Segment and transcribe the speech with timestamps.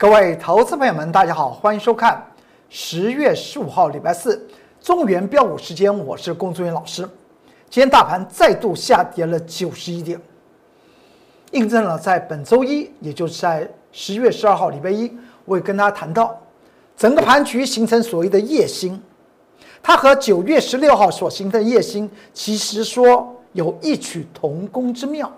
[0.00, 2.24] 各位投资朋友们，大家好，欢迎收看
[2.70, 4.46] 十月十五号礼拜四
[4.80, 7.02] 中原标股时间，我是龚志元老师。
[7.68, 10.20] 今天大盘再度下跌了九十一点，
[11.50, 15.12] 印证了在本周一，也就是在十月十二号礼拜一，
[15.44, 16.32] 我也跟大家谈到，
[16.96, 19.02] 整个盘局形成所谓的夜星，
[19.82, 25.28] 它和九月十六号所形成的夜星，其实说有异曲同工之妙。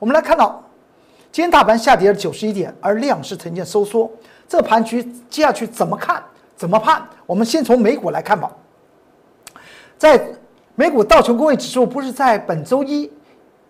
[0.00, 0.60] 我们来看到。
[1.32, 4.08] 今天大盘下跌了九十一点，而量是呈现收缩。
[4.46, 6.22] 这盘局接下去怎么看？
[6.54, 7.02] 怎么判？
[7.24, 8.52] 我们先从美股来看吧。
[9.96, 10.22] 在
[10.74, 13.10] 美股道琼工业指数不是在本周一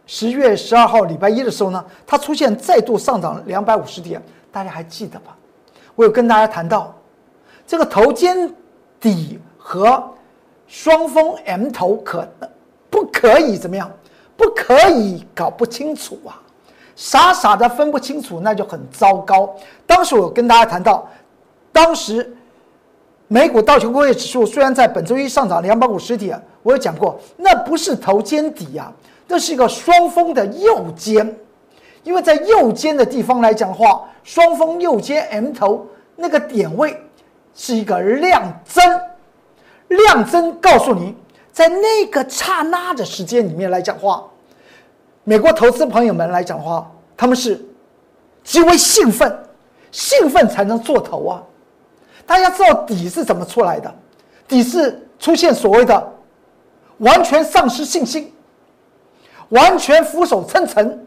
[0.06, 4.20] 十月十二号礼拜一的时候呢，它出现再度上涨两百五十点，
[4.50, 5.36] 大家还记得吧？
[5.94, 6.92] 我有跟大家谈到，
[7.64, 8.52] 这个头肩
[8.98, 10.02] 底和
[10.66, 12.28] 双峰 M 头可
[12.90, 13.88] 不可以怎么样？
[14.36, 16.41] 不可以搞不清楚啊！
[17.02, 19.52] 傻傻的分不清楚，那就很糟糕。
[19.84, 21.04] 当时我跟大家谈到，
[21.72, 22.32] 当时
[23.26, 28.92] 美股道琼工业指数虽然在本周一上涨两百五十点，我有讲过，那不是头肩底呀，
[29.26, 31.36] 那是一个双峰的右肩，
[32.04, 36.96] 因为在右肩的地方来讲的话，双峰右肩 M 头那个点位
[37.52, 39.00] 是一个量增，
[39.88, 41.16] 量增告诉你，
[41.50, 44.22] 在那个刹那的时间里面来讲话。
[45.24, 47.64] 美国投资朋友们来讲的话，他们是
[48.42, 49.38] 极为兴奋，
[49.92, 51.42] 兴奋才能做头啊！
[52.26, 53.92] 大家知道底是怎么出来的？
[54.48, 56.12] 底是出现所谓的
[56.98, 58.32] 完全丧失信心，
[59.50, 61.06] 完全俯首称臣，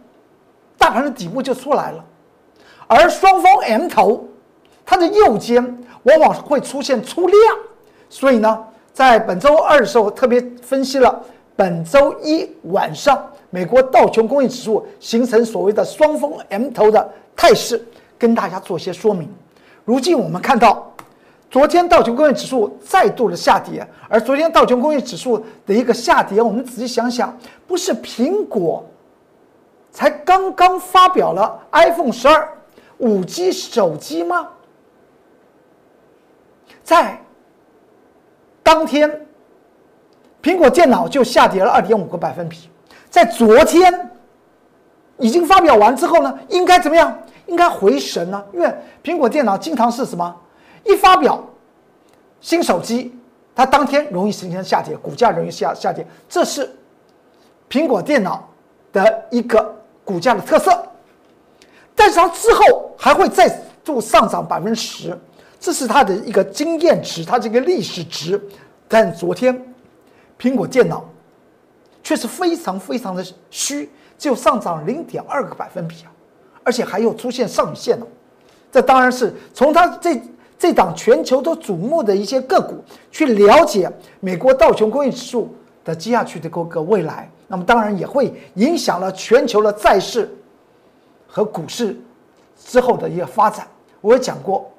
[0.77, 2.03] 大盘的底部就出来了。
[2.88, 4.25] 而双峰 M 头，
[4.85, 5.61] 它的右肩
[6.03, 7.39] 往往会出现出量，
[8.09, 8.63] 所以呢，
[8.94, 11.22] 在本周二的时候特别分析了
[11.57, 13.29] 本周一晚上。
[13.49, 17.81] 美国道琼工业指数形成所谓的双峰 M 头的态势，
[18.17, 19.29] 跟大家做些说明。
[19.83, 20.91] 如今我们看到，
[21.50, 28.83] 昨天道琼工业指数再度的下跌，而昨天道琼工业指数的一个下跌，我们仔细想想，不是苹果
[29.91, 32.50] 才刚刚发表了 iPhone 十二
[32.97, 34.50] 五 G 手机吗？
[36.83, 37.22] 在
[38.62, 39.27] 当天，
[40.41, 42.69] 苹果电脑就下跌了二点五个百分比。
[43.15, 44.11] 在昨天
[45.19, 47.17] 已经发表完之后呢，应该怎么样？
[47.45, 48.43] 应该回神呢？
[48.51, 48.69] 因为
[49.01, 50.35] 苹果电脑经常是什么？
[50.83, 51.41] 一发表
[52.41, 53.17] 新手机，
[53.55, 56.69] 它当天容易形成下跌，股价容易下下跌，这是
[57.69, 58.49] 苹果电脑
[58.91, 60.85] 的一个股价的特色。
[61.95, 63.47] 但是它之后还会再
[63.85, 65.17] 度上涨百分之十，
[65.57, 68.37] 这是它的一个经验值，它这个历史值。
[68.89, 69.73] 但昨天
[70.37, 71.05] 苹果电脑。
[72.05, 76.11] 却是非常非常的虚，只有上涨零点二个百分比啊，
[76.63, 78.05] 而且还有出现上影线哦。
[78.71, 80.21] 这当然是从它这
[80.55, 82.75] 这档全球都瞩目的一些个股
[83.09, 85.51] 去了解美国道琼工业指数
[85.83, 90.29] 的接下去的各个未来，那么当然也会影响了全球的债市
[91.25, 91.99] 和股市
[92.55, 93.67] 之后的一个发展。
[94.01, 94.71] 我也讲过，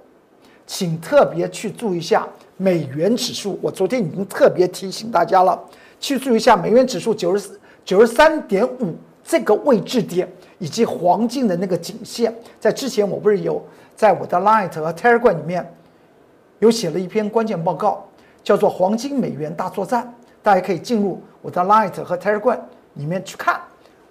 [0.65, 2.25] 请特别去注意一下
[2.57, 5.61] 美元指数，我昨天已经特别提醒大家了。
[5.99, 12.35] 去注意一下美元指数九十四九十三点五这个位置点，以及黄金的那个颈线。
[12.61, 13.65] 在之前我不是有
[13.95, 15.75] 在我的 Light 和 Telegram 里面
[16.59, 18.07] 有写了一篇关键报告，
[18.45, 20.05] 叫做《黄金美元大作战》，
[20.43, 22.59] 大家可以进入我的 Light 和 Telegram
[22.95, 23.61] 里面去看。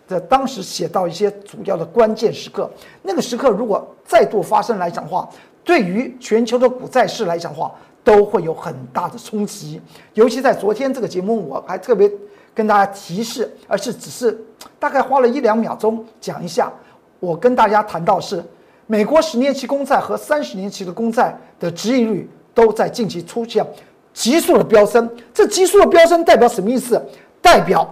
[0.07, 2.69] 在当时写到一些主要的关键时刻，
[3.02, 5.28] 那个时刻如果再度发生来讲的话，
[5.63, 7.73] 对于全球的股债市来讲的话。
[8.05, 9.81] 都会有很大的冲击，
[10.13, 12.09] 尤其在昨天这个节目，我还特别
[12.53, 14.39] 跟大家提示，而是只是
[14.77, 16.71] 大概花了一两秒钟讲一下。
[17.19, 18.43] 我跟大家谈到是，
[18.85, 23.66] 美国十年期公债和三十年期的公债的殖利率都在近期出现
[24.13, 25.09] 急速的飙升。
[25.34, 27.03] 这急速的飙升代表什么意思？
[27.41, 27.91] 代表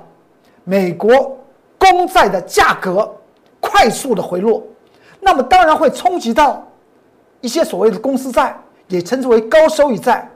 [0.64, 1.36] 美国
[1.80, 3.12] 公债的价格
[3.60, 4.62] 快速的回落，
[5.20, 6.64] 那么当然会冲击到
[7.42, 8.56] 一些所谓的公司债。
[8.94, 10.30] 也称之为高收益债，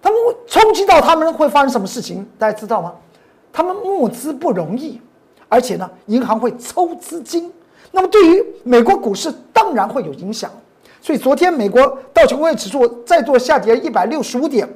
[0.00, 2.24] 他们冲击到他们会发生什么事情？
[2.38, 2.94] 大家知道吗？
[3.52, 5.00] 他们募资不容易，
[5.48, 7.52] 而且呢，银行会抽资金，
[7.90, 10.48] 那么对于美国股市当然会有影响。
[11.00, 11.84] 所以昨天美国
[12.14, 14.72] 道琼工业指数再度下跌一百六十五点，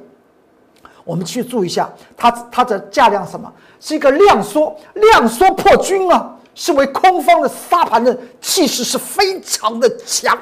[1.05, 3.49] 我们去注意一下，它它的价量什么？
[3.79, 10.37] 是一个量缩，量缩破均啊，是为空方的杀盘的气势是非常的强。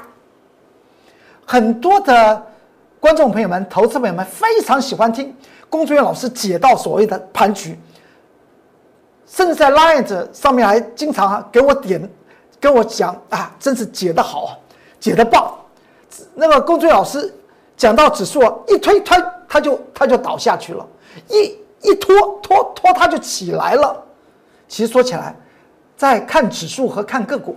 [1.45, 2.43] 很多的
[2.99, 5.35] 观众朋友们、投资朋友们非常喜欢听
[5.69, 7.77] 龚作员老师解到所谓的盘局，
[9.27, 12.09] 甚至在 Line 上面还经常给我点、
[12.59, 14.57] 跟我讲啊，真是解得好，
[14.99, 15.53] 解得棒。
[16.33, 17.31] 那个龚俊老师
[17.77, 20.85] 讲到指数，一推推它就它就倒下去了，
[21.27, 24.03] 一一拖拖拖它就起来了。
[24.67, 25.35] 其实说起来，
[25.95, 27.55] 在看指数和看个股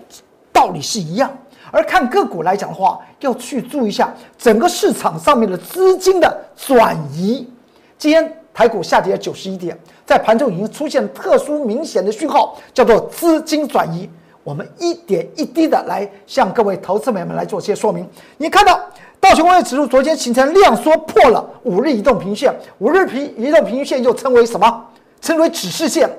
[0.53, 1.35] 道理是一样，
[1.71, 7.49] 而看个股来讲的话，要去注意一下整个市场上面的资金的转移。
[7.97, 14.09] 今天台股下跌九十一点，在盘中已经出现特殊明显的讯号，叫做资金转移。
[14.45, 18.09] 我们一点一滴的来向各位投资朋友们来做些说明。
[18.39, 18.81] 你看到
[19.21, 24.87] 道琼工业指数昨天形成量缩，破了五日移动平均线，五日平移动平均线又称为什么？
[25.21, 26.11] 称为指示线。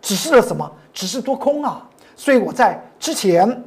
[0.00, 0.70] 指示了什么？
[0.92, 1.88] 指示多空啊！
[2.14, 3.64] 所以我在之前，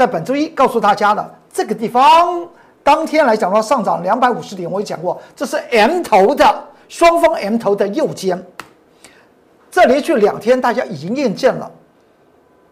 [0.00, 2.48] 在本周一告诉大家的这个地方，
[2.82, 8.42] 当天来讲的话上涨两百五十点，我也讲过，这是 M 头的双方 M 头的右肩。
[9.70, 11.70] 这连续两天，大家已经验证了。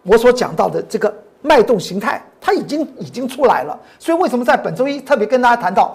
[0.04, 3.78] 我所讲到的这个脉动形态，它已经已经出来了。
[3.98, 5.94] 所以为什么在本周一特别跟大家谈到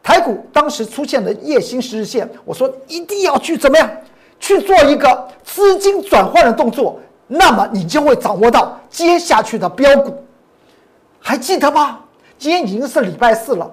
[0.00, 2.30] 台股当时出现的夜星十日线？
[2.44, 3.90] 我说一定要去怎么样
[4.38, 10.14] 去做一个资金转换的动作，那么你就会掌握到接下去的标股。
[11.22, 12.00] 还记得吗？
[12.38, 13.70] 今天已经是礼拜四了，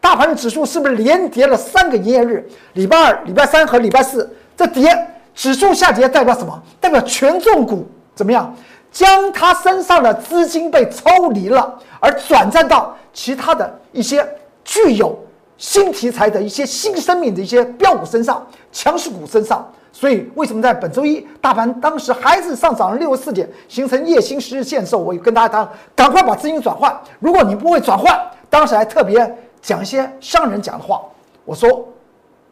[0.00, 2.44] 大盘指数是不是连跌了三个营业日？
[2.72, 4.90] 礼拜二、礼拜三和礼拜四这跌，
[5.34, 6.60] 指数下跌代表什么？
[6.80, 8.54] 代表权重股怎么样？
[8.90, 14.26] 将他身上的资金被抽离了，而转战到其他的一些
[14.64, 15.16] 具有
[15.60, 19.70] 新题材的一些新生命的一些标股身上、强势股身上。
[19.92, 26.98] 所以，为什么在本周一大盘当时还是上涨了六十四点，形成夜星十日线的时候，我跟大家讲，赶快把资金转换。
[27.18, 28.18] 如果你不会转换，
[28.48, 31.02] 当时还特别讲一些商人讲的话，
[31.44, 31.86] 我说，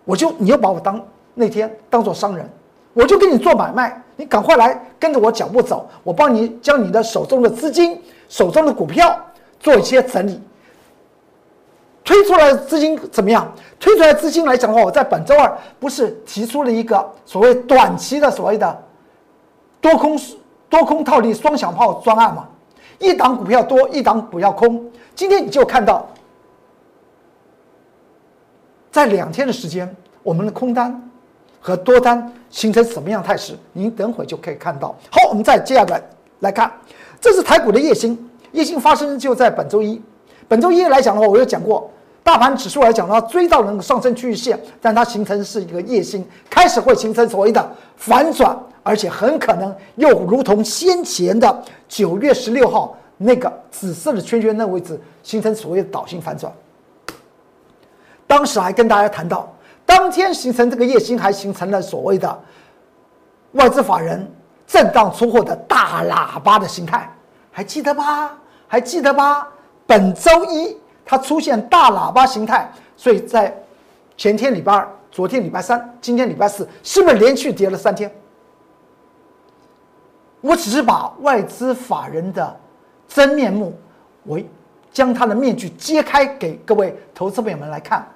[0.05, 1.01] 我就你又把我当
[1.33, 2.47] 那天当做商人。
[2.93, 9.17] 我就跟你做买卖，你赶快来跟着我脚步走，我帮你将你的手中的资金、手中的股票
[9.61, 10.41] 做一些整理。
[12.09, 13.47] 推出来的资金怎么样？
[13.79, 18.83] 推出来资金来讲的话，我在本周二不是提出了一个所谓短期的所谓的
[19.79, 20.19] 多空
[20.71, 22.49] 多空套利双响炮专案吗？
[22.99, 24.91] 一档股票多，一档股票空。
[25.15, 26.09] 今天你就看到，
[28.91, 31.05] 在两天的时间，我们的空单。
[31.61, 33.53] 和多单形成什么样态势？
[33.75, 34.97] 您等会就可以看到。
[35.11, 36.03] 好，我们再接下来
[36.41, 36.73] 来看，
[37.21, 40.01] 这是台股的夜星，夜星发生就在本周一。
[40.47, 41.91] 本周一来讲的话，我有讲过，
[42.29, 56.53] 大盘指数来讲的话，追到那个上升区域线，但它形成是一个夜星，开始会形成所谓的反转，而且很可能又如同先前的九月十六号那个紫色的圈圈那位置，形成所谓的倒性反转。
[58.27, 59.51] 当时还跟大家谈到。
[59.87, 62.39] 当天形成这个夜星，还形成了所谓的
[63.53, 64.31] 外资法人
[64.67, 67.11] 震荡出货的大喇叭的形态，
[67.51, 68.37] 还记得吧？
[68.67, 69.49] 还记得吧？
[69.87, 70.77] 本周一
[71.09, 73.53] 它出现大喇叭形态，所以在
[74.17, 78.15] 前天礼拜二、昨天礼拜三、今天礼拜四，是不是连续跌了三天？
[80.43, 82.61] 我只是把外资法人的
[83.09, 83.75] 真面目，
[84.23, 84.39] 我
[84.93, 88.07] 将他的面具揭开给各位投资朋友们来看，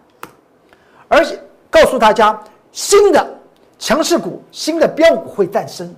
[1.09, 1.41] 而且。
[1.73, 2.39] 告诉大家，
[2.71, 3.27] 新的
[3.79, 5.91] 强势股、新的标股会诞生，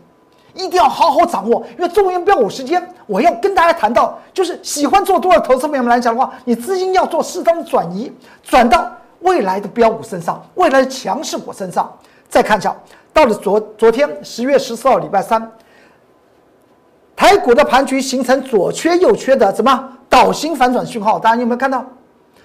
[0.55, 1.65] 一定要好好掌握。
[1.77, 11.93] 因为中原标股时间，我要跟大家谈到，就是喜欢做多的投资朋友们来讲的话，你资金要做适当的转移，转到未来的标股身上，未来的强势股身上。
[12.29, 12.75] 再看一下，
[13.13, 15.53] 到了昨昨天十月十四号礼拜三，
[17.15, 21.19] 台股的盘局形成左缺右缺的什么倒星反转信号？
[21.19, 21.85] 大家有没有看到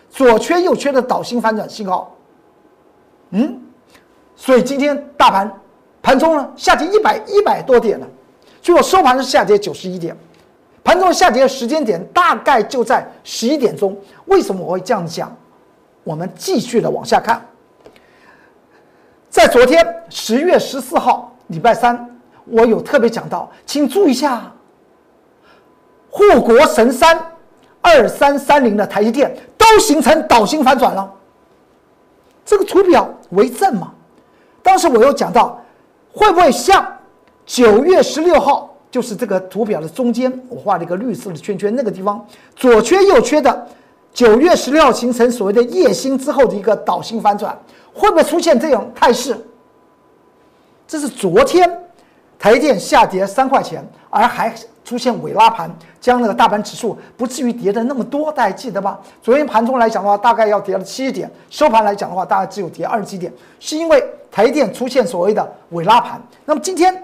[0.10, 2.16] 左缺右缺的倒星反转信号？
[3.32, 3.60] 嗯，
[4.36, 5.52] 所以今天大盘
[6.02, 8.08] 盘中呢下跌一百一百多点了，
[8.62, 10.16] 结果收盘是下跌九十一点，
[10.84, 13.98] 盘中下跌的时间点大概就在十一点钟。
[14.26, 15.36] 为什么我会这样讲？
[16.04, 17.46] 我们继续的往下看，
[19.30, 24.52] 在昨天十月十四号礼拜三，我有特别讲到，请注意一下，
[26.10, 27.22] 护国神山
[27.82, 31.14] 二三三零的台积电都形成倒星反转了。
[32.44, 33.94] 这个图表为证嘛？
[34.64, 35.62] 当时我又讲到，
[36.20, 36.86] 会不会像
[37.46, 43.68] 九月十六号，就是这个图表的中间，我画了一个绿色的圈圈，那个地方左缺右缺的，
[44.14, 47.58] 九月十六号形成所谓的夜星之后的一个倒星反转，
[47.94, 49.34] 会不会出现这种态势？
[50.86, 51.89] 这是昨天
[52.40, 54.52] 台电下跌三块钱，而还。
[54.86, 55.70] 出现尾拉盘，
[56.02, 59.00] 将那个大盘指数不至于跌的那么多，大家记得吧？
[59.22, 66.20] 昨天盘中来讲的话，大概要跌了七点，收盘来讲的话，大概只有跌二十几点，是因为台电出现所谓的尾拉盘。
[66.44, 67.04] 那么今天，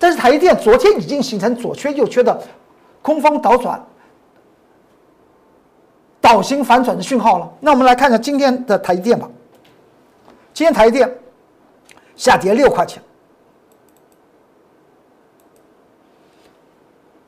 [0.00, 2.42] 但是台电昨天已经形成左缺右缺的
[3.02, 3.80] 空方倒转，
[6.20, 7.48] 倒型反转的讯号了。
[7.60, 9.30] 那我们来看一下今天的台积电吧。
[10.52, 11.18] 今天台积电
[12.16, 13.00] 下跌六块钱，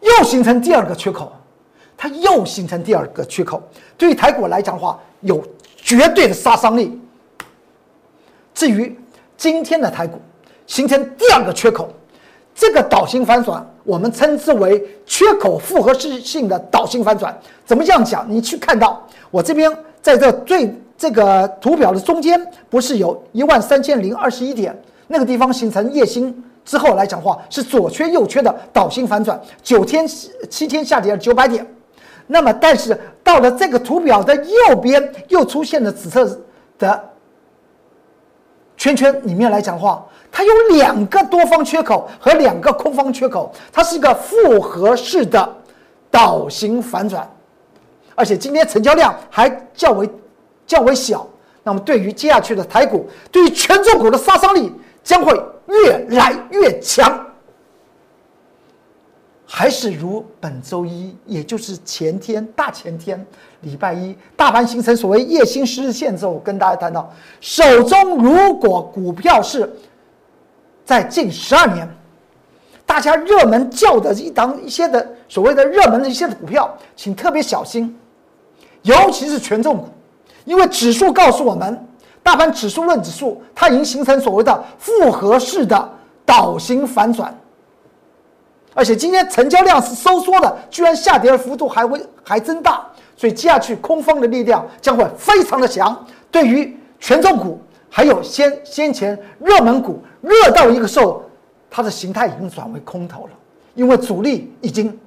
[0.04, 1.32] 又形成第二个缺口，
[1.96, 3.62] 它又形成第二个缺口。
[3.96, 5.42] 对于台股来讲的话，有
[5.76, 7.00] 绝对的杀伤力。
[8.54, 8.96] 至于
[9.36, 10.20] 今天的台股
[10.66, 11.88] 形成第二个缺口，
[12.54, 17.36] 这个倒型反转，我们称之为缺口复合式性的倒型反转。
[17.64, 18.24] 怎么样讲？
[18.28, 19.70] 你去看到我这边
[20.00, 20.72] 在这最。
[20.96, 24.74] 这个图表的中间不是有一万三千零二十一点，
[25.08, 26.32] 那个地方形成夜星
[26.64, 30.06] 之后来讲话是左缺右缺的倒行反转，九天
[30.48, 31.66] 七天下跌了九百点。
[32.26, 36.40] 那么，但是到了这个图表的右边又出现了紫色
[36.78, 37.04] 的
[38.76, 45.56] 圈圈里面来讲话，它有两个多方缺口和两个空方缺口，它是一个复合式的
[46.10, 47.28] 倒行反转，
[48.14, 50.08] 而且今天成交量还较为。
[50.66, 51.28] 较为小，
[51.62, 54.72] 那么对于接下去的台股，对于权重股的杀伤力
[55.04, 55.32] 将会
[55.66, 57.24] 越来越强。
[59.46, 63.24] 还是如本周一，也就是前天大前天
[63.60, 67.08] 礼拜一，大盘形成所谓夜星十日线之后，跟大家谈到，
[67.40, 69.72] 手中如果股票是
[70.84, 71.88] 在近十二年，
[72.84, 77.96] 大家热门叫的一档一些的所谓的热门的一些股票，请特别小心，
[78.82, 79.88] 尤其是权重股。
[80.44, 81.86] 因为指数告诉我们，
[82.24, 85.92] 大盘指数论指数，它已经形成所谓的复合式的
[86.24, 87.32] 倒型反转，
[88.72, 96.04] 而且今天成交量是收缩的，居然下跌的幅度还会还增大，所以接下去空方的力量将会非常的强。
[96.30, 101.22] 对于权重股，还有先先前热门股，热到一个时候，
[101.70, 103.30] 它的形态已经转为空头了，
[103.74, 104.98] 因为主力已经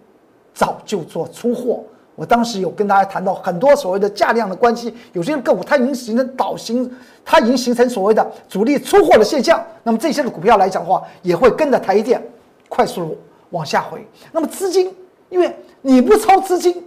[0.54, 1.84] 早就做出货。
[2.18, 6.92] 我当时有跟大家谈到很多所谓的价量的关系，有些个股它已经形成倒行，
[7.24, 9.64] 它已经形成所谓的主力出货的现象。
[9.84, 12.20] 那么这些的股票来讲的话，也会跟着台积电
[12.68, 13.16] 快速
[13.52, 14.04] 往下回。
[14.32, 14.92] 那么资金，
[15.30, 16.84] 因为你不抽资金，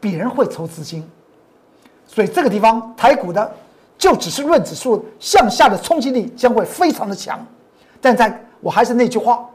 [0.00, 1.08] 别人会抽资金，
[2.04, 3.48] 所以这个地方台股的
[3.96, 7.38] 就只是论指数向下的冲击力将会非常的强。
[8.00, 9.48] 但在我还是那句话，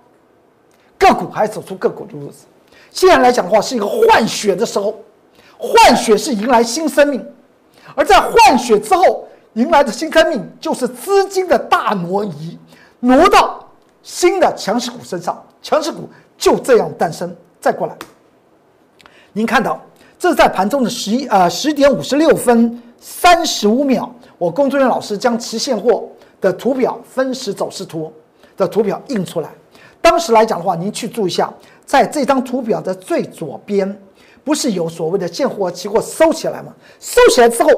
[0.97, 2.45] 个股还走出个股的路子。
[2.91, 5.01] 现在来讲的话，是一个换血的时候，
[5.57, 7.25] 换血是迎来新生命，
[7.95, 12.59] 而在换血之后迎来的新生命，就是资金的大挪移，
[12.99, 13.65] 挪到
[14.03, 16.07] 新的强势股身上，强势股
[16.37, 17.33] 就这样诞生。
[17.61, 17.95] 再过来，
[19.31, 19.79] 您看到
[20.19, 26.09] 这是在盘中的十一呃十点五十六分三十五秒，我工作人员老师将期现货
[26.41, 28.11] 的图表分时走势图
[28.57, 29.49] 的图表印出来，
[30.01, 31.53] 当时来讲的话，您去注意一下。
[31.91, 34.01] 在这张图表的最左边，
[34.45, 36.71] 不是有所谓的现货期货收起来吗？
[37.01, 37.69] 收起来之后，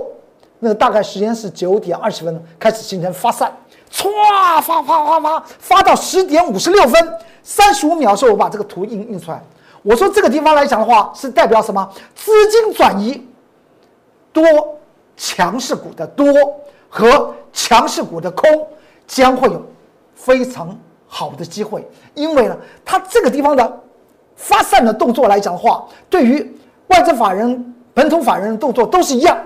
[0.60, 3.52] 那大概时间是九点二十分开始形成发散，
[3.92, 4.06] 唰
[4.62, 9.42] 发发发发发到十点五十六分三十五秒的时候，我把这个图印印出来。
[9.82, 11.92] 我说这个地方来讲的话，是代表什么？
[12.14, 13.20] 资金转移，
[14.32, 14.44] 多
[15.18, 16.32] 强势股的多
[16.88, 18.68] 和强势股的空
[19.08, 19.60] 将会有
[20.14, 20.78] 非常
[21.08, 22.56] 好的机会，因为呢，
[22.86, 23.80] 它这个地方的。
[24.44, 26.54] 发散的动作来讲的话，对于
[26.88, 29.38] 外资法人、本土法人的动作都是一样，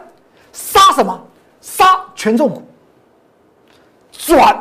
[0.52, 1.22] 杀什么？
[1.62, 2.64] 杀权重股。
[4.12, 4.60] 转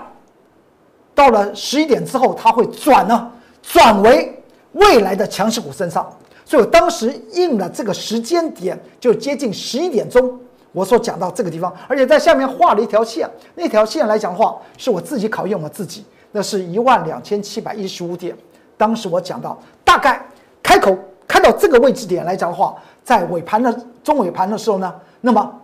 [1.14, 4.38] 到了十一点之后，它会转呢，转为
[4.72, 6.06] 未来的强势股身上。
[6.44, 10.38] 所以我当时应了这个时间点，就接近十一点钟，
[10.72, 18.36] 我所讲到这个地方，而且在下面画了一条线，那条线来讲的话，是我自己考验我自己，那是一万两千七百一十五点。
[18.76, 20.20] 当时我讲到，大概
[20.62, 23.72] 开口看到这个位置点来讲的话，在尾盘的
[24.04, 25.60] 中尾盘的时候呢，那么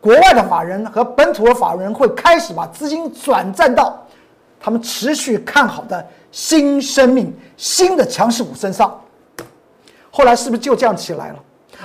[0.00, 4.00] 国外的法人和本土的法人会开始把资金转战到
[4.58, 9.00] 他们持续看好的新生命、新的强势股身上。
[10.10, 11.36] 后来是不是就这样起来了？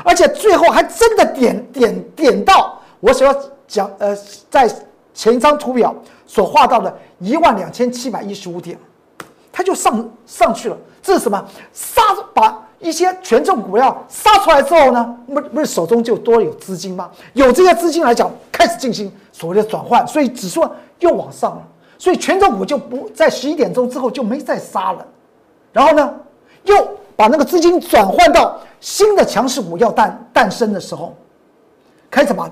[0.04, 3.36] 而且最后还真的点点点到我所要
[3.68, 4.16] 讲呃，
[4.50, 4.70] 在
[5.14, 5.96] 前一张图表
[6.26, 8.78] 所画到的一万两千七百一十五点。
[9.58, 11.44] 它就上上去了，这是什么？
[11.74, 12.00] 杀
[12.32, 17.10] 把一些权重股票杀出来之后呢，不不是手中就多有资金吗？
[17.34, 20.64] 有这些资金来讲，开始进行所谓的转换，所以指数
[21.00, 21.68] 又往上了。
[21.98, 25.04] 所以权重股就不在十一点钟之后就没再杀了，
[25.74, 26.14] 然后呢，
[26.66, 31.16] 又把那个资金转换到新的强势股要诞诞生的时候，
[32.12, 32.48] 开始把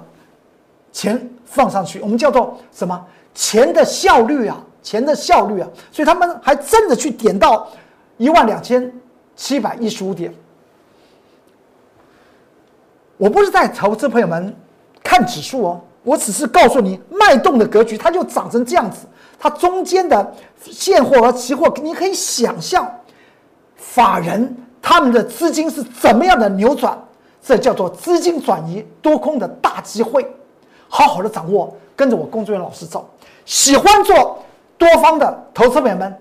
[0.92, 3.00] 钱放上去，我们叫做什么？
[3.36, 4.58] 钱的效率啊。
[4.86, 7.68] 钱的效率啊，所以他们还真的去点到
[8.18, 8.94] 一万两千
[9.36, 10.32] 七百一十五点。
[13.18, 14.56] 我不是在投资朋友们
[15.04, 19.08] 看指数哦，我只是告诉你脉动的格局，它就长成这样子。
[19.40, 22.88] 它中间的现货和期货，你可以想象
[23.76, 26.96] 法人他们的资金是怎么样的扭转，
[27.42, 30.32] 这叫做资金转移多空的大机会。
[30.88, 33.10] 好好的掌握，跟着我工作人员老师走。
[33.46, 34.44] 喜欢做
[34.86, 36.16] 多方的投资朋友们，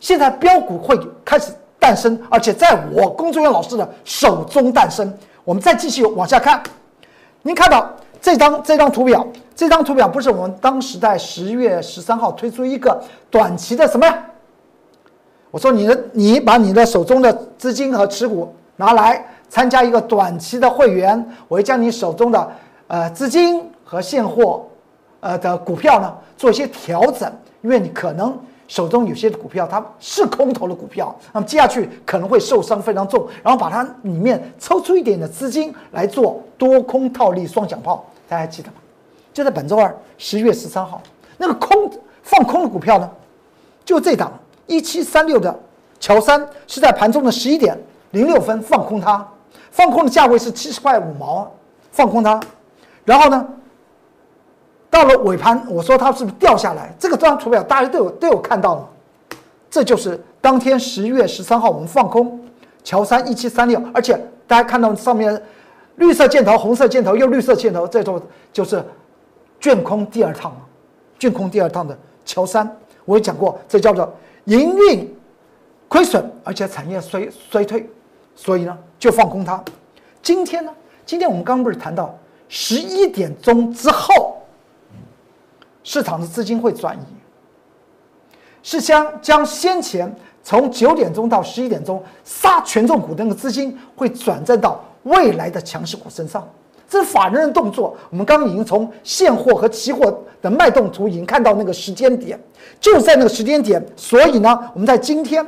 [0.00, 5.12] 现在标股会开始诞生，而且在我工作人员老师的手中诞生。
[5.44, 6.62] 我们再继续往下看，
[7.42, 12.98] 您看到这张这张图表，这张图表不是我们当时在十月十三号推出一个
[13.30, 14.24] 短期的什么呀？
[15.50, 22.50] 我说你的你把你的手中的资金和持股拿来参加一个短期的会员，我会将你手中的
[22.86, 24.66] 呃资金和现货
[25.20, 27.30] 呃的股票呢做一些调整，
[27.68, 28.34] 因为你可能。
[28.70, 38.74] 手中有些股票，它是空头的股票，那么接下去可能会受伤非常重，然后把它里面抽出一点的资金来做多空套利双响炮，大家还记得吗？
[39.32, 41.00] 就在本周二十月十三号，
[41.38, 41.90] 那个空
[42.22, 43.10] 放空的股票呢，
[43.86, 45.58] 就这档一七三六的
[45.98, 47.74] 乔三是在盘中的十一点
[48.10, 49.26] 零六分放空它，
[49.70, 51.50] 放空的价位是七十块五毛，
[51.90, 52.38] 放空它，
[53.06, 53.48] 然后呢？
[54.90, 56.94] 到了尾盘，我说它是不是掉下来？
[56.98, 58.88] 这个张图表大家都有都有看到了，
[59.70, 62.40] 这就是当天十一月十三号我们放空
[62.82, 65.40] 乔三一七三六，而且大家看到上面
[65.96, 68.82] 绿色箭头、红色箭头又绿色箭头，这都就是
[69.60, 70.56] 卷空第二趟
[71.18, 72.68] 卷空第二趟的乔三，
[73.04, 74.10] 我也讲过，这叫做
[74.46, 75.16] 营运
[75.86, 77.86] 亏损，而且产业衰衰退，
[78.34, 79.62] 所以呢就放空它。
[80.22, 80.72] 今天呢，
[81.04, 82.18] 今天我们刚不是谈到
[82.48, 84.34] 十一点钟之后。
[85.88, 87.00] 市场的资金会转移，
[88.62, 96.46] 是将将先前从九点钟到十一点钟杀权重股的那个资金会转战到未来的强势股身上，
[96.86, 97.96] 这是法人的动作。
[98.10, 102.38] 我们刚刚已经从现货和期货的脉动图已经看到那个时间点，
[102.78, 103.82] 就在那个时间点。
[103.96, 105.42] 所以呢，我们在今天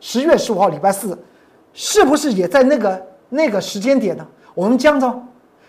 [0.00, 1.16] 十月十五号礼拜四，
[1.72, 4.26] 是不是也在那个那个时间点呢？
[4.56, 5.22] 我们将着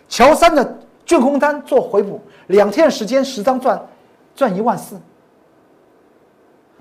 [0.08, 3.80] 乔三的卷空单做回补，两天时间十张赚。
[4.40, 4.96] 赚一万四，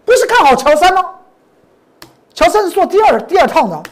[0.05, 1.05] 不是看好乔三吗？
[2.33, 3.83] 乔三是做第二第二趟的，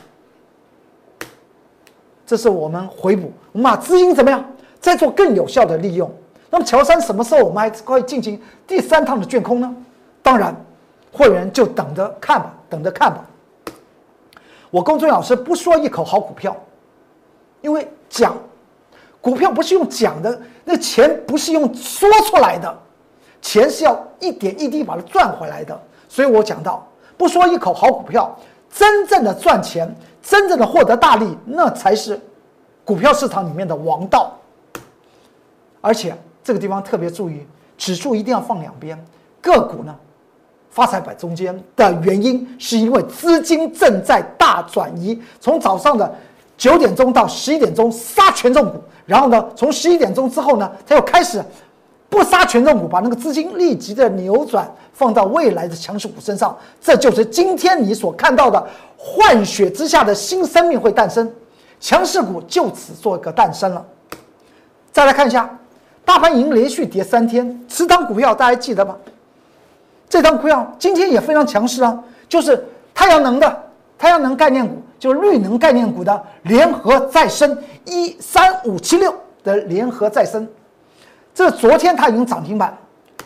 [2.25, 4.45] 这是我们回补，我们把资金怎么样
[4.79, 6.09] 再做更有效的利用？
[6.49, 9.77] 那么乔三什么时候我们还可以进行第三趟的卷空呢？
[10.23, 10.55] 当然，
[11.11, 13.27] 会员就等着看吧，等着看吧。
[14.71, 16.57] 我公孙老师不说一口好股票，
[17.63, 18.37] 因为讲
[19.21, 22.83] 股票不是用讲的，那钱不是用说出来的。
[23.47, 26.85] 钱是要一点一滴把它赚回来的，所以我讲到，
[27.17, 28.37] 不说一口好股票，
[28.69, 29.89] 真正的赚钱，
[30.21, 32.21] 真正的获得大利，那才是
[32.85, 34.33] 股票市场里面的王道。
[35.81, 37.47] 而且这个地方特别注意，
[37.79, 38.99] 指数一定要放两边，
[39.41, 39.95] 个股呢
[40.69, 46.13] 发财摆中间的原因，是因为资金正在大转移，从早上的
[46.59, 51.41] 九点钟到十一点钟杀权重股，然后呢，从十一点钟之后呢，它又开始。
[52.09, 58.65] 不杀权重股，把那个资金立即的扭转放到未来的强势股身上，这就是今天你所看到的
[58.97, 61.31] 换血之下的新生命会诞生，
[61.81, 63.85] 强势股就此做一个诞生了。
[64.93, 65.59] 再来看一下，
[66.05, 68.97] 大盘已经连续跌三天，持仓股票大家记得吗？
[70.09, 72.65] 这张股票今天也非常强势啊，就是
[72.95, 73.65] 太阳能的
[73.99, 80.47] 太阳能概念股，就是绿能概念股的联合再生一三五七六的联合再生。
[81.37, 82.75] 这昨天它已经涨停板，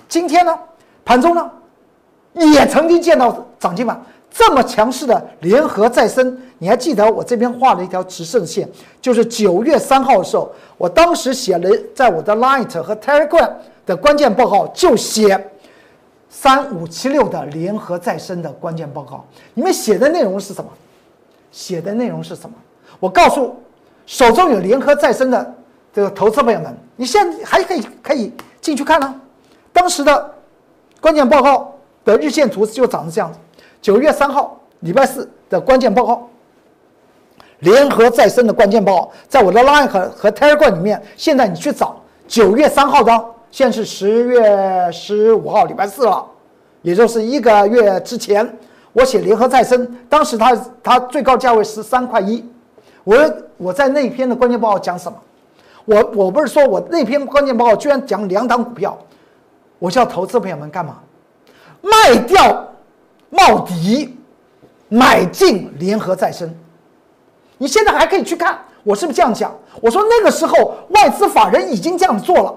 [0.08, 0.58] 今天呢，
[1.04, 1.48] 盘中呢，
[2.34, 8.68] 也曾经见到涨停板，这么强势的联合再生，你还记得我这边画了一条直线线，
[9.00, 13.52] 就是九月三号的时候，我当时写了在我的 Light 和 Telegram
[13.86, 15.48] 的关键报告，就写
[16.28, 19.24] 三五七六的联合再生的关键报告。
[19.54, 20.68] 你们写的内容是什么？
[21.52, 22.56] 写的内容是什么？
[22.98, 23.54] 我告诉
[24.04, 25.54] 手中有联合再生的。
[25.92, 29.14] 这个投资朋友们，你现在还可以可以进去看呢。
[29.72, 30.34] 当时的
[31.00, 31.74] 关键报告
[32.04, 33.38] 的日线图就长成这样子。
[33.82, 36.28] 九月三号，礼拜四的关键报告，
[37.60, 41.02] 联合再生的关键报，在我的 Line 和和 Telegram 里面。
[41.16, 46.24] 现在你去找九月三号的，现在是十月十五号，礼拜四了，
[46.82, 48.48] 也就是一个月之前，
[48.92, 52.44] 我写联合再生，当时它它最高价位是三块一。
[53.02, 53.16] 我
[53.56, 55.18] 我在那篇的关键报告讲什么？
[55.84, 58.98] 我我不是说我那篇关键报告居然讲两档股票，
[59.78, 60.98] 我叫投资朋友们干嘛？
[61.80, 62.68] 卖掉
[63.30, 64.16] 茂迪，
[64.88, 66.54] 买进联合再生。
[67.58, 69.54] 你现在还可以去看我是不是这样讲？
[69.80, 72.54] 我说那个时候外资法人已经这样做了，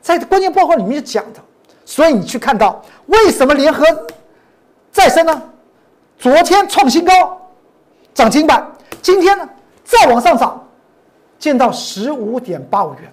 [0.00, 1.40] 在关键报告里面讲的。
[1.84, 3.84] 所以你去看到为什么联合
[4.92, 5.42] 再生呢？
[6.18, 7.40] 昨天创新高，
[8.12, 9.48] 涨停板，今天呢
[9.84, 10.67] 再往上涨，
[11.38, 13.12] 见到十五点八五元。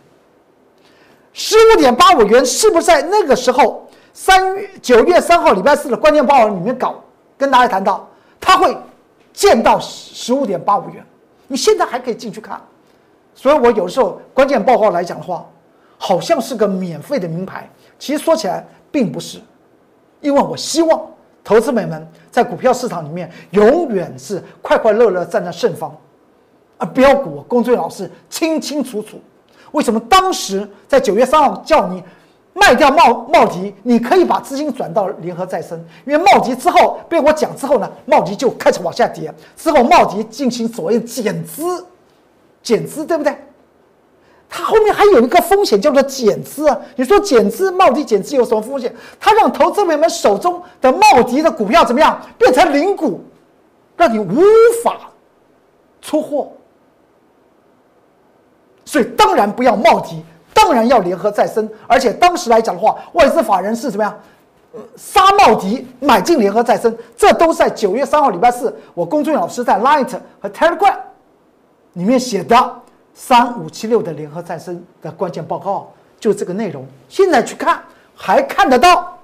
[1.33, 6.95] 十五点八五元是不是在那个时候三月九月三号礼拜四的关键报告里面搞？
[7.37, 8.07] 跟大家谈到，
[8.39, 8.75] 它会
[9.33, 11.05] 见到十五点八五元。
[11.47, 12.59] 你现在还可以进去看，
[13.33, 15.45] 所以我有时候关键报告来讲的话，
[15.97, 19.39] 好像是个免费的名牌，其实说起来并不是，
[20.21, 21.01] 因为我希望
[21.43, 25.93] 投资美们在股票市场里面永远是快快乐乐站在胜方，
[26.77, 29.19] 而标股公孙老师清清楚楚。
[29.71, 32.01] 为什么当时在九月三号叫你
[32.53, 41.85] 卖掉茂茂迪，你可以把资金转到联合再生，因为茂迪之后被我讲之后呢，茂迪就开始往下跌，之后茂迪进行所谓减资，
[42.63, 43.35] 减资对不对？
[44.47, 46.79] 它后面还有一个风险叫做减资啊。
[46.95, 48.95] 你说减资，茂迪减资有什么风险？
[49.19, 53.21] 它让投资者们手中的茂迪的股票怎么样变成零股，
[53.97, 54.41] 让你无
[54.81, 55.11] 法
[55.99, 56.49] 出货。
[58.85, 61.67] 所以当然不要冒迪，当然要联合再生。
[61.87, 64.17] 而且当时来讲的话，外资法人是怎么样？
[64.95, 70.97] 杀茂迪，买进联合再生，这都在九月三号礼拜四，我公众老师在 Light 和 Telegram
[71.93, 72.81] 里面写的
[73.13, 76.85] 三五七六的联合再生的关键报告，就这个内容。
[77.07, 77.81] 现在去看
[78.13, 79.17] 还看得到，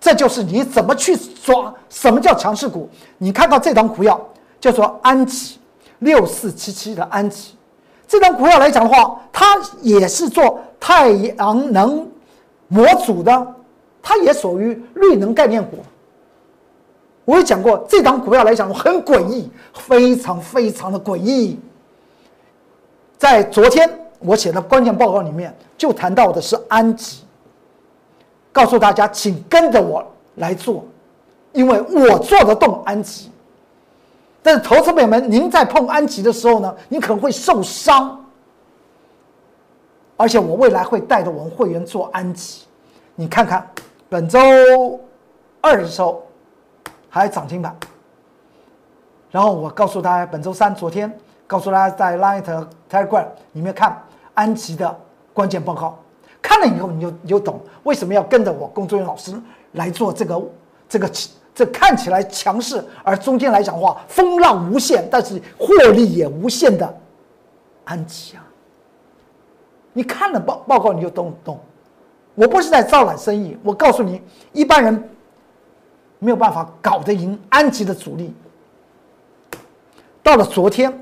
[0.00, 2.90] 这就是你怎么去抓什么叫强势股。
[3.18, 4.20] 你看到这张股票
[4.60, 5.60] 叫做安吉
[6.00, 7.54] 六四七七的安吉。
[8.10, 12.10] 这张股票来讲的话，它也是做太阳能
[12.66, 13.54] 模组的，
[14.02, 15.78] 它也属于绿能概念股。
[17.24, 21.56] 我也讲过，这张股票来讲很诡异，非常非常的诡异。
[23.16, 27.22] 在昨天我写的关键报告里面就谈到的是安吉，
[28.50, 30.84] 告诉大家，请跟着我来做，
[31.52, 33.29] 因为我做得动安吉。
[34.42, 38.24] 但是，投资朋友们，您在碰安吉的时候呢，你可能会受伤。
[40.16, 42.64] 而且，我未来会带着我们会员做安吉。
[43.14, 43.68] 你看看，
[44.08, 44.38] 本周
[45.60, 46.22] 二的时候
[47.10, 47.76] 还涨停板。
[49.30, 51.14] 然后我告诉大家，本周三昨天
[51.46, 54.98] 告诉大家在 Light Telegram 里面看安吉的
[55.34, 55.98] 关键报告，
[56.40, 59.34] 看了以后你就你就懂为什么要跟着我工作人员老师
[59.72, 60.42] 来做这个
[60.88, 61.10] 这个。
[61.54, 66.98] 这看起来强势，而中间来讲的话，风浪无限，但是获利也无限的
[67.84, 68.46] 安吉啊！
[69.92, 71.58] 你看了报报告你就懂懂。
[72.36, 75.10] 我不是在招揽生意，我告诉你，一般人
[76.20, 78.32] 没有办法搞得赢安吉的主力。
[80.22, 80.96] 到了昨天，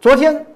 [0.00, 0.46] 昨天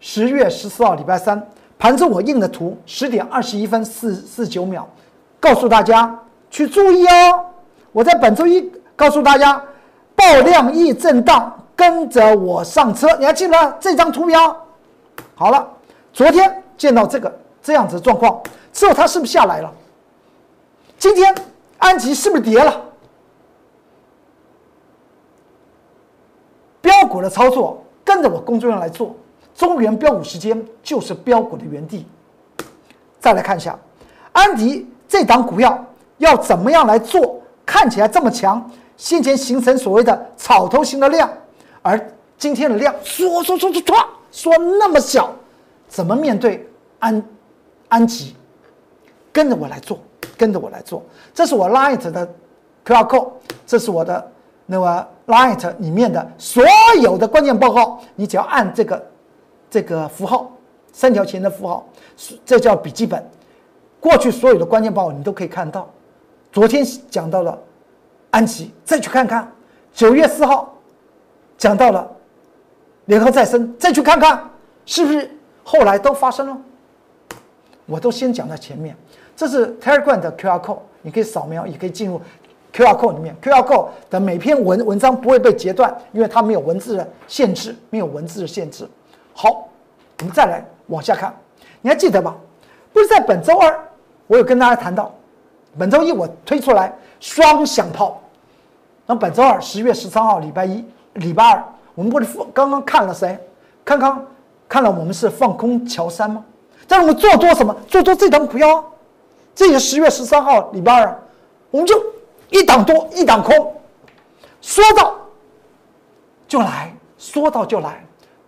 [0.00, 1.46] 十月十四号礼拜三，
[1.78, 4.88] 盘中我印的图，十点二十一分四四九秒，
[5.38, 6.18] 告诉大家
[6.50, 7.44] 去注意哦。
[7.92, 9.62] 我在本周一告诉大家，
[10.16, 13.06] 爆量易震荡，跟着我上车。
[13.18, 14.56] 你还记得这张图标？
[15.34, 15.68] 好了，
[16.12, 18.40] 昨天见到这个这样子状况
[18.72, 19.70] 之后，它是不是下来了？
[20.98, 21.34] 今天
[21.78, 22.80] 安吉是不是跌了？
[26.80, 29.14] 标股的操作跟着我工作人员来做，
[29.54, 32.06] 中原标股时间就是标股的原地。
[33.20, 33.78] 再来看一下
[34.32, 35.84] 安迪这档股票
[36.18, 37.41] 要怎么样来做？
[37.72, 41.26] 看起来这么强，先前形成所谓的草头型的量，
[41.80, 41.98] 而
[42.36, 43.96] 今天的量缩缩缩缩缩
[44.30, 45.34] 缩那么小，
[45.88, 47.24] 怎么面对安
[47.88, 48.36] 安吉？
[49.32, 49.98] 跟着我来做，
[50.36, 51.02] 跟着我来做。
[51.32, 52.28] 这是我 Light 的
[52.84, 53.30] QR code，
[53.66, 54.30] 这是我的
[54.66, 56.62] 那个 Light 里面的所
[57.00, 59.06] 有的关键报告，你只要按这个
[59.70, 60.52] 这个符号，
[60.92, 61.88] 三条线的符号，
[62.44, 63.26] 这叫笔记本。
[63.98, 65.88] 过去所有的关键报告你都可以看到。
[66.52, 67.58] 昨天讲到了
[68.30, 69.50] 安琪，再去看看
[69.94, 70.76] 九月四号
[71.56, 72.08] 讲到了
[73.06, 74.50] 联合再生，再去看看
[74.84, 75.30] 是不是
[75.64, 76.58] 后来都发生了。
[77.86, 78.94] 我都先讲在前面，
[79.34, 82.20] 这是 Telegram 的 QR code，你可以扫描，也可以进入
[82.72, 83.34] QR code 里面。
[83.42, 88.86] QR code 的每篇文文章不会被截断，因为它没有文字的限制，没有文字的限制。
[89.32, 89.68] 好，
[90.20, 91.34] 我们再来往下看，
[91.80, 92.36] 你还记得吧？
[92.92, 93.88] 不是在本周二，
[94.26, 95.12] 我有跟大家谈到。
[95.78, 98.20] 本周一我推出来双响炮，
[99.06, 103.38] 那本周二十月十三号礼拜一、礼拜二，我们不是刚刚看了谁？
[103.84, 104.26] 看看
[104.68, 106.44] 看了我们是放空乔山吗？
[106.86, 107.74] 但是我们做多什么？
[107.88, 108.84] 做多这档股票，
[109.54, 111.22] 这也十月十三号礼拜二，
[111.70, 111.94] 我们就
[112.50, 113.74] 一档多一档空，
[114.60, 115.14] 说到
[116.46, 118.04] 就来说到就来，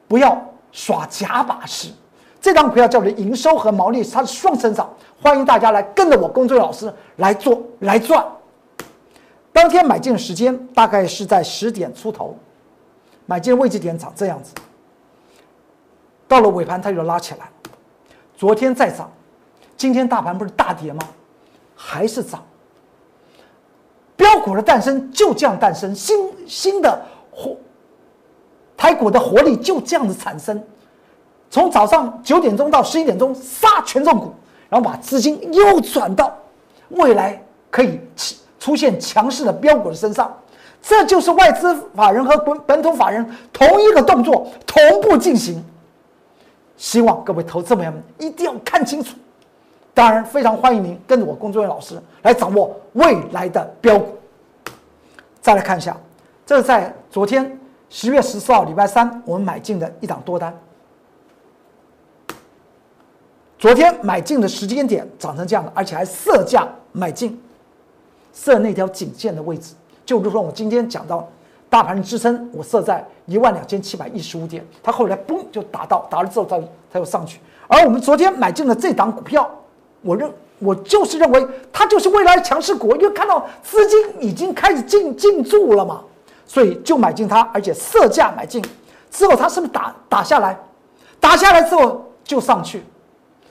[0.06, 0.40] 不要
[0.72, 1.88] 耍假把式。
[2.44, 8.22] 这张股票叫做营收和毛利，它是双增长，欢迎大家来跟着我工作老师来做来赚。
[9.50, 12.37] 当天买进的时间大概是在十点出头，
[13.24, 14.52] 买进位置点长这样子。
[16.28, 17.48] 到了尾盘它就拉起来，
[18.37, 19.11] 昨天再涨，
[19.74, 21.02] 今天大盘不是大跌吗？
[21.74, 22.44] 还是涨。
[24.16, 27.57] 标股的诞生就这样诞生，新新的活
[28.76, 30.62] 台股的活力就这样子产生。
[31.54, 34.34] 从早上九点钟到十一点钟杀权重股，
[34.68, 36.36] 然后把资金又转到
[36.88, 37.40] 未来
[37.70, 38.00] 可以
[38.58, 40.36] 出现强势的标股的身上，
[40.82, 45.64] 这就是外资法人和本本土法人同一个动作同步进行。
[46.76, 49.14] 希望各位投资朋友们一定要看清楚。
[49.94, 54.08] 当然，非常欢迎您跟着我工作人员老师来掌握未来的标股。
[55.40, 55.96] 再来看一下，
[56.44, 57.56] 这是在昨天
[57.90, 60.52] 十月十四号礼拜三我们买进的一档多单。
[63.58, 67.40] 昨天买进的时间点涨成这样的，而且还设价买进，
[68.34, 71.26] 设那条颈线的位置，就如说我今天讲到
[71.70, 76.60] 大盘支撑，我设在一万两千七百一十五点，它后来嘣就打到，打了之后它
[76.92, 77.40] 它又上去。
[77.66, 79.48] 而我们昨天买进的这档股票，
[80.02, 86.02] 我认我就是认为它就是未来强势股，因为看到资金已经开始进进驻了嘛，
[86.44, 88.62] 所以就买进它，而且设价买进
[89.10, 90.58] 之后，它是不是打打下来？
[91.18, 92.84] 打下来之后就上去。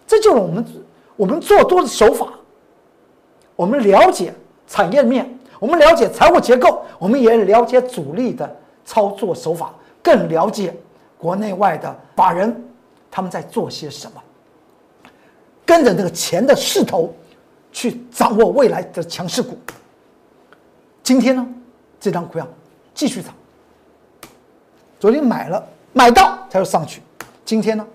[0.06, 0.66] 这就是我们
[1.16, 2.28] 我们做多的手法，
[3.56, 4.34] 我们了解
[4.68, 10.76] 产业面，我们了解财务结构，我们也了解主力的操作手法，更了解
[11.18, 12.64] 国内外的法人
[13.10, 14.22] 他们在做些什么，
[15.66, 17.14] 跟着那个钱的势头
[17.72, 19.58] 去掌握未来的强势股。
[21.02, 21.48] 今天呢，
[22.00, 22.48] 这张股票
[22.94, 23.34] 继续涨，
[25.00, 27.02] 昨天买了买到它又上去，
[27.46, 27.88] 今天呢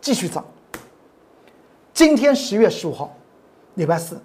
[0.00, 0.44] 继续涨。
[1.94, 3.16] 今天十月十五号，
[3.74, 4.20] 礼拜四，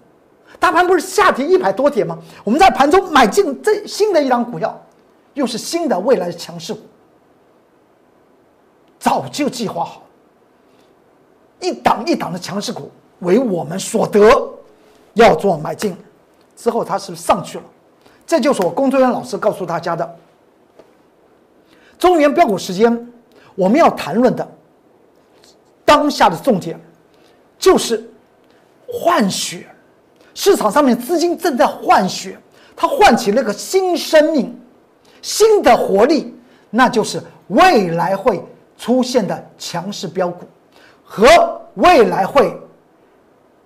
[0.60, 2.18] 大盘不是下跌一百多点吗？
[2.44, 4.78] 我们在盘中买进这新的一档股票，
[5.36, 6.82] 又是新的未来的强势股，
[9.00, 10.02] 早就计划好，
[11.60, 14.20] 一档一档的强势股为我们所得，
[15.14, 15.96] 要做买进，
[16.56, 17.64] 之后它是上去了？
[18.26, 20.18] 这就是我工作人员老师告诉大家的。
[22.00, 23.12] 中原标股时间，
[23.54, 24.48] 我们要谈论的
[25.86, 26.80] 当下的重点。
[27.60, 28.10] 就是
[28.88, 29.68] 换血，
[30.34, 32.40] 市场上面资金正在换血，
[32.76, 34.58] 它唤起那个新生命、
[35.22, 36.34] 新的活力，
[36.70, 38.42] 那就是未来会
[38.78, 40.46] 出现的强势标股，
[41.04, 42.58] 和未来会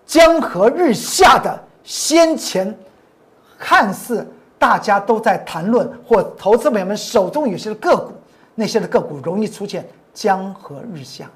[0.07, 2.75] 江河日下的先前
[3.59, 4.27] 看似
[4.57, 8.11] 大家都在谈论或投资朋友们手中有些的个股，
[8.55, 11.29] 那些的个股容易出现江河日下，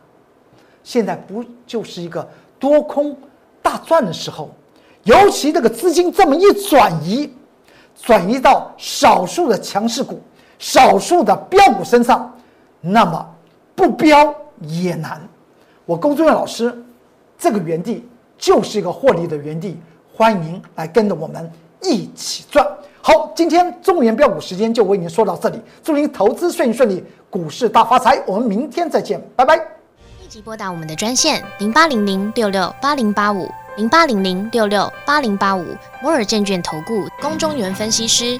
[0.83, 2.27] 现在不就是一个？
[2.59, 3.15] 多空
[3.61, 4.49] 大赚的时候，
[5.03, 7.31] 尤其这个资金这么一转移，
[8.01, 10.19] 转移到少数的强势股、
[10.59, 12.33] 少数的标股身上，
[12.81, 13.25] 那么
[13.75, 15.21] 不标也难。
[15.85, 16.77] 我工作人员老师，
[17.37, 19.79] 这个园地就是一个获利的园地，
[20.13, 21.49] 欢迎您来跟着我们
[21.81, 22.67] 一起赚。
[23.01, 28.21] 好，今天中原标股时间就为您说到这里，祝您投资顺利顺利，股市大发财。
[28.25, 29.76] 我们明天再见，拜拜。
[30.37, 38.39] 即拨打我们的专线零八零零六六八零八五零八零零六六八零八五摩尔证券投顾公中原分析师。